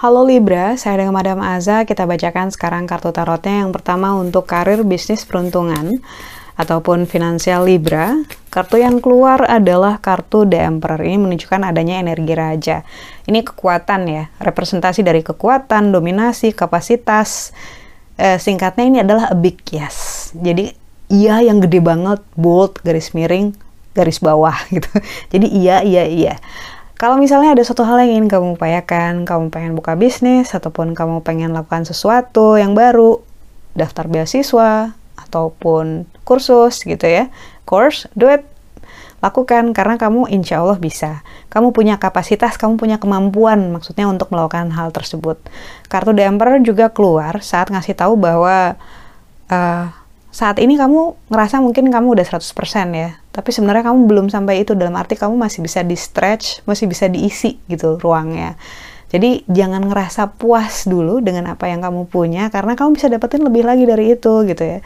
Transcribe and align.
Halo 0.00 0.24
Libra, 0.24 0.80
saya 0.80 1.04
dengan 1.04 1.12
Madam 1.12 1.44
Aza. 1.44 1.84
Kita 1.84 2.08
bacakan 2.08 2.48
sekarang 2.48 2.88
kartu 2.88 3.12
tarotnya. 3.12 3.68
Yang 3.68 3.76
pertama 3.76 4.16
untuk 4.16 4.48
karir, 4.48 4.80
bisnis, 4.80 5.28
peruntungan 5.28 6.00
ataupun 6.56 7.04
finansial 7.04 7.68
Libra. 7.68 8.16
Kartu 8.48 8.80
yang 8.80 9.04
keluar 9.04 9.44
adalah 9.44 10.00
kartu 10.00 10.48
The 10.48 10.64
Emperor. 10.64 11.04
Ini 11.04 11.20
menunjukkan 11.20 11.60
adanya 11.68 12.00
energi 12.00 12.32
raja. 12.32 12.80
Ini 13.28 13.44
kekuatan 13.44 14.00
ya, 14.08 14.32
representasi 14.40 15.04
dari 15.04 15.20
kekuatan, 15.20 15.92
dominasi, 15.92 16.56
kapasitas. 16.56 17.52
Eh, 18.16 18.40
singkatnya 18.40 18.84
ini 18.88 18.98
adalah 19.04 19.28
a 19.28 19.36
big 19.36 19.60
yes. 19.68 20.32
Jadi 20.32 20.79
iya 21.10 21.42
yang 21.42 21.58
gede 21.58 21.82
banget, 21.82 22.22
bold, 22.38 22.78
garis 22.86 23.12
miring, 23.12 23.52
garis 23.92 24.22
bawah 24.22 24.54
gitu. 24.74 24.88
Jadi 25.34 25.46
iya, 25.50 25.82
iya, 25.82 26.06
iya. 26.06 26.34
Kalau 27.00 27.16
misalnya 27.16 27.56
ada 27.56 27.64
suatu 27.64 27.80
hal 27.82 27.96
yang 28.04 28.22
ingin 28.22 28.28
kamu 28.28 28.60
upayakan, 28.60 29.24
kamu 29.24 29.48
pengen 29.48 29.72
buka 29.72 29.96
bisnis, 29.96 30.52
ataupun 30.52 30.92
kamu 30.92 31.24
pengen 31.24 31.56
lakukan 31.56 31.88
sesuatu 31.88 32.60
yang 32.60 32.76
baru, 32.76 33.24
daftar 33.72 34.04
beasiswa, 34.04 34.92
ataupun 35.16 36.04
kursus 36.28 36.84
gitu 36.84 37.08
ya, 37.08 37.32
course, 37.64 38.04
do 38.12 38.28
it, 38.28 38.44
lakukan 39.24 39.76
karena 39.76 40.00
kamu 40.00 40.28
insya 40.32 40.64
Allah 40.64 40.80
bisa. 40.80 41.24
Kamu 41.52 41.72
punya 41.76 42.00
kapasitas, 42.00 42.56
kamu 42.56 42.80
punya 42.80 42.96
kemampuan 42.96 43.72
maksudnya 43.72 44.08
untuk 44.08 44.32
melakukan 44.32 44.72
hal 44.72 44.92
tersebut. 44.92 45.40
Kartu 45.92 46.16
The 46.16 46.28
juga 46.64 46.88
keluar 46.92 47.44
saat 47.44 47.68
ngasih 47.68 47.96
tahu 47.96 48.16
bahwa 48.16 48.80
uh, 49.52 49.86
saat 50.30 50.62
ini 50.62 50.78
kamu 50.78 51.30
ngerasa 51.30 51.58
mungkin 51.58 51.90
kamu 51.90 52.14
udah 52.14 52.26
100% 52.26 52.46
ya, 52.94 53.18
tapi 53.34 53.50
sebenarnya 53.50 53.90
kamu 53.90 54.06
belum 54.06 54.26
sampai 54.30 54.62
itu 54.62 54.78
dalam 54.78 54.94
arti 54.94 55.18
kamu 55.18 55.34
masih 55.34 55.66
bisa 55.66 55.82
di 55.82 55.98
stretch, 55.98 56.62
masih 56.70 56.86
bisa 56.86 57.10
diisi 57.10 57.58
gitu 57.66 57.98
ruangnya. 57.98 58.54
Jadi 59.10 59.42
jangan 59.50 59.90
ngerasa 59.90 60.38
puas 60.38 60.86
dulu 60.86 61.18
dengan 61.18 61.50
apa 61.50 61.66
yang 61.66 61.82
kamu 61.82 62.06
punya 62.06 62.46
karena 62.46 62.78
kamu 62.78 62.94
bisa 62.94 63.10
dapetin 63.10 63.42
lebih 63.42 63.66
lagi 63.66 63.82
dari 63.82 64.14
itu 64.14 64.46
gitu 64.46 64.62
ya. 64.62 64.78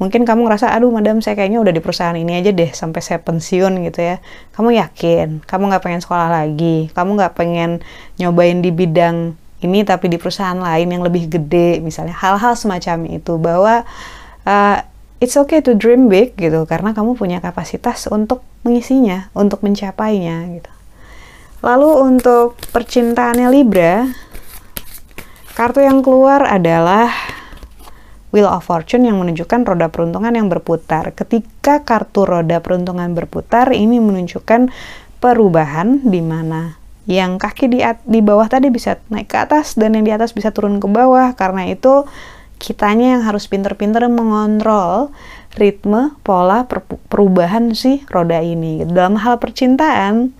Mungkin 0.00 0.24
kamu 0.24 0.48
ngerasa 0.48 0.72
aduh 0.72 0.88
madam 0.88 1.20
saya 1.20 1.36
kayaknya 1.36 1.60
udah 1.60 1.76
di 1.76 1.84
perusahaan 1.84 2.16
ini 2.16 2.40
aja 2.40 2.56
deh 2.56 2.72
sampai 2.72 3.04
saya 3.04 3.20
pensiun 3.20 3.84
gitu 3.84 4.00
ya. 4.00 4.16
Kamu 4.56 4.72
yakin 4.80 5.44
kamu 5.44 5.62
nggak 5.68 5.84
pengen 5.84 6.00
sekolah 6.00 6.32
lagi, 6.32 6.88
kamu 6.96 7.20
nggak 7.20 7.36
pengen 7.36 7.84
nyobain 8.16 8.64
di 8.64 8.72
bidang 8.72 9.36
ini 9.60 9.84
tapi 9.84 10.08
di 10.08 10.16
perusahaan 10.16 10.56
lain 10.56 10.88
yang 10.88 11.04
lebih 11.04 11.28
gede 11.28 11.80
misalnya 11.84 12.16
hal-hal 12.16 12.56
semacam 12.56 13.08
itu 13.08 13.36
bahwa 13.36 13.84
uh, 14.46 14.86
it's 15.18 15.36
okay 15.36 15.60
to 15.60 15.74
dream 15.74 16.06
big 16.06 16.38
gitu 16.38 16.64
karena 16.64 16.94
kamu 16.94 17.18
punya 17.18 17.42
kapasitas 17.42 18.06
untuk 18.08 18.46
mengisinya, 18.62 19.28
untuk 19.36 19.60
mencapainya 19.66 20.46
gitu. 20.56 20.72
Lalu 21.66 21.90
untuk 22.14 22.54
percintaannya 22.70 23.48
Libra, 23.50 24.06
kartu 25.58 25.82
yang 25.82 26.04
keluar 26.04 26.46
adalah 26.46 27.10
Wheel 28.30 28.46
of 28.46 28.68
Fortune 28.68 29.08
yang 29.08 29.16
menunjukkan 29.16 29.64
roda 29.64 29.88
peruntungan 29.88 30.34
yang 30.34 30.52
berputar. 30.52 31.16
Ketika 31.16 31.80
kartu 31.82 32.28
roda 32.28 32.60
peruntungan 32.60 33.16
berputar, 33.16 33.72
ini 33.72 33.96
menunjukkan 33.96 34.68
perubahan 35.18 36.04
di 36.04 36.20
mana 36.20 36.76
yang 37.08 37.40
kaki 37.40 37.72
di, 37.72 37.80
di 38.04 38.20
bawah 38.20 38.50
tadi 38.50 38.68
bisa 38.68 39.00
naik 39.08 39.30
ke 39.32 39.38
atas 39.40 39.78
dan 39.78 39.96
yang 39.96 40.04
di 40.04 40.12
atas 40.12 40.36
bisa 40.36 40.52
turun 40.52 40.76
ke 40.82 40.86
bawah. 40.90 41.32
Karena 41.32 41.64
itu 41.64 42.04
kitanya 42.56 43.18
yang 43.18 43.22
harus 43.24 43.46
pinter-pinter 43.46 44.04
mengontrol 44.08 45.12
ritme 45.56 46.12
pola 46.20 46.68
per 46.68 46.84
perubahan 46.84 47.72
si 47.72 48.04
roda 48.12 48.40
ini. 48.44 48.84
Dalam 48.84 49.16
hal 49.16 49.40
percintaan, 49.40 50.32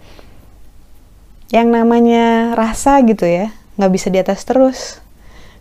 yang 1.55 1.68
namanya 1.70 2.52
rasa 2.58 3.01
gitu 3.07 3.24
ya, 3.24 3.55
nggak 3.80 3.92
bisa 3.92 4.07
di 4.13 4.18
atas 4.20 4.45
terus. 4.45 5.01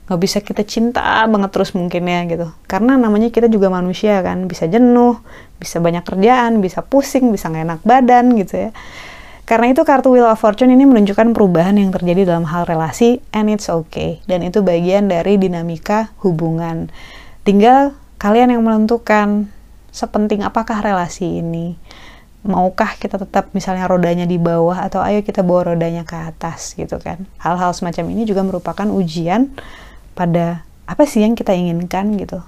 Nggak 0.05 0.19
bisa 0.21 0.37
kita 0.43 0.61
cinta 0.67 1.25
banget 1.25 1.49
terus 1.49 1.73
mungkin 1.73 2.05
ya 2.05 2.21
gitu. 2.29 2.47
Karena 2.69 2.99
namanya 2.99 3.31
kita 3.33 3.49
juga 3.49 3.71
manusia 3.71 4.21
kan, 4.21 4.45
bisa 4.45 4.67
jenuh, 4.69 5.17
bisa 5.57 5.79
banyak 5.79 6.03
kerjaan, 6.03 6.61
bisa 6.61 6.83
pusing, 6.85 7.31
bisa 7.31 7.49
nggak 7.49 7.63
enak 7.65 7.81
badan 7.87 8.35
gitu 8.37 8.69
ya. 8.69 8.71
Karena 9.45 9.69
itu 9.69 9.85
kartu 9.85 10.09
Wheel 10.09 10.25
of 10.25 10.41
Fortune 10.41 10.73
ini 10.73 10.89
menunjukkan 10.89 11.37
perubahan 11.37 11.77
yang 11.77 11.93
terjadi 11.93 12.33
dalam 12.33 12.49
hal 12.49 12.65
relasi 12.65 13.21
and 13.29 13.53
it's 13.53 13.69
okay. 13.69 14.17
Dan 14.25 14.41
itu 14.41 14.65
bagian 14.65 15.05
dari 15.05 15.37
dinamika 15.37 16.09
hubungan. 16.25 16.89
Tinggal 17.45 17.93
kalian 18.17 18.57
yang 18.57 18.65
menentukan 18.65 19.45
sepenting 19.93 20.41
apakah 20.41 20.81
relasi 20.81 21.45
ini. 21.45 21.77
Maukah 22.41 22.97
kita 22.97 23.21
tetap 23.21 23.53
misalnya 23.53 23.85
rodanya 23.85 24.25
di 24.25 24.41
bawah 24.41 24.81
atau 24.81 25.05
ayo 25.05 25.21
kita 25.21 25.45
bawa 25.45 25.77
rodanya 25.77 26.09
ke 26.09 26.17
atas 26.17 26.73
gitu 26.73 26.97
kan. 26.97 27.29
Hal-hal 27.37 27.69
semacam 27.77 28.17
ini 28.17 28.25
juga 28.25 28.41
merupakan 28.41 28.89
ujian 28.89 29.53
pada 30.17 30.65
apa 30.89 31.05
sih 31.05 31.21
yang 31.21 31.37
kita 31.37 31.53
inginkan 31.53 32.17
gitu. 32.17 32.41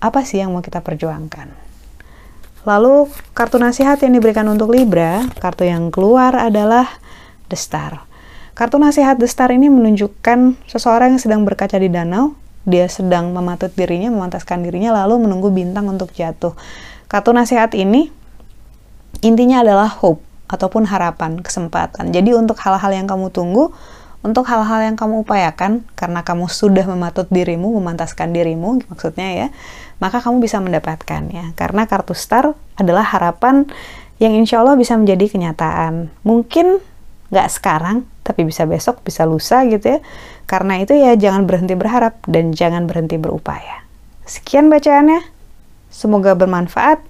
Apa 0.00 0.24
sih 0.24 0.40
yang 0.40 0.56
mau 0.56 0.64
kita 0.64 0.80
perjuangkan. 0.80 1.67
Lalu 2.68 3.08
kartu 3.32 3.56
nasihat 3.56 3.96
yang 4.04 4.12
diberikan 4.12 4.44
untuk 4.44 4.76
Libra, 4.76 5.24
kartu 5.40 5.64
yang 5.64 5.88
keluar 5.88 6.36
adalah 6.36 6.84
The 7.48 7.56
Star. 7.56 8.04
Kartu 8.52 8.76
nasihat 8.76 9.16
The 9.16 9.24
Star 9.24 9.48
ini 9.56 9.72
menunjukkan 9.72 10.68
seseorang 10.68 11.16
yang 11.16 11.22
sedang 11.22 11.40
berkaca 11.48 11.80
di 11.80 11.88
danau, 11.88 12.36
dia 12.68 12.84
sedang 12.92 13.32
mematut 13.32 13.72
dirinya, 13.72 14.12
memantaskan 14.12 14.60
dirinya, 14.60 14.92
lalu 14.92 15.24
menunggu 15.24 15.48
bintang 15.48 15.88
untuk 15.88 16.12
jatuh. 16.12 16.52
Kartu 17.08 17.32
nasihat 17.32 17.72
ini 17.72 18.12
intinya 19.24 19.64
adalah 19.64 19.88
hope 19.88 20.20
ataupun 20.52 20.84
harapan, 20.84 21.40
kesempatan. 21.40 22.12
Jadi 22.12 22.36
untuk 22.36 22.60
hal-hal 22.60 22.92
yang 22.92 23.08
kamu 23.08 23.32
tunggu, 23.32 23.72
untuk 24.18 24.50
hal-hal 24.50 24.82
yang 24.82 24.96
kamu 24.98 25.22
upayakan, 25.22 25.86
karena 25.94 26.26
kamu 26.26 26.50
sudah 26.50 26.82
mematut 26.90 27.30
dirimu, 27.30 27.70
memantaskan 27.78 28.34
dirimu, 28.34 28.82
maksudnya 28.90 29.28
ya, 29.30 29.46
maka 30.02 30.18
kamu 30.18 30.42
bisa 30.42 30.58
mendapatkannya. 30.58 31.54
Karena 31.54 31.86
kartu 31.86 32.18
star 32.18 32.58
adalah 32.74 33.06
harapan 33.06 33.70
yang 34.18 34.34
insya 34.34 34.62
Allah 34.62 34.74
bisa 34.74 34.98
menjadi 34.98 35.30
kenyataan. 35.30 36.10
Mungkin 36.26 36.82
nggak 37.30 37.48
sekarang, 37.52 38.10
tapi 38.26 38.42
bisa 38.42 38.66
besok, 38.66 39.06
bisa 39.06 39.22
lusa 39.22 39.62
gitu 39.70 39.96
ya. 39.96 40.00
Karena 40.50 40.82
itu 40.82 40.98
ya 40.98 41.14
jangan 41.14 41.46
berhenti 41.46 41.78
berharap 41.78 42.18
dan 42.26 42.50
jangan 42.50 42.90
berhenti 42.90 43.20
berupaya. 43.20 43.86
Sekian 44.26 44.66
bacaannya. 44.66 45.22
Semoga 45.88 46.34
bermanfaat. 46.34 47.00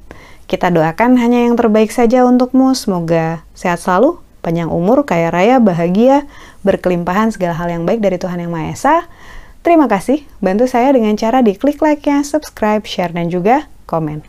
Kita 0.48 0.70
doakan 0.70 1.18
hanya 1.20 1.44
yang 1.48 1.56
terbaik 1.56 1.90
saja 1.90 2.24
untukmu. 2.24 2.72
Semoga 2.72 3.42
sehat 3.52 3.82
selalu, 3.82 4.20
panjang 4.48 4.72
umur, 4.72 5.04
kaya 5.04 5.28
raya, 5.28 5.60
bahagia, 5.60 6.24
berkelimpahan 6.64 7.28
segala 7.28 7.52
hal 7.52 7.68
yang 7.68 7.84
baik 7.84 8.00
dari 8.00 8.16
Tuhan 8.16 8.40
Yang 8.40 8.52
Maha 8.56 8.66
Esa. 8.72 8.96
Terima 9.60 9.84
kasih, 9.84 10.24
bantu 10.40 10.64
saya 10.64 10.96
dengan 10.96 11.12
cara 11.20 11.44
di 11.44 11.52
klik 11.52 11.84
like-nya, 11.84 12.24
subscribe, 12.24 12.88
share, 12.88 13.12
dan 13.12 13.28
juga 13.28 13.68
komen. 13.84 14.24